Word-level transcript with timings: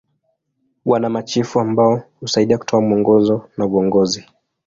Wana 0.85 1.09
machifu 1.09 1.59
ambao 1.59 2.01
husaidia 2.19 2.57
kutoa 2.57 2.81
mwongozo 2.81 3.49
na 3.57 3.65
uongozi. 3.65 4.25